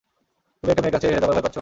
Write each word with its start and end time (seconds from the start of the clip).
তুমি 0.59 0.69
একটা 0.71 0.81
মেয়ের 0.83 0.95
কাছে 0.95 1.07
হেরে 1.07 1.21
যাবার 1.21 1.33
ভয় 1.35 1.41
পাচ্ছো। 1.43 1.49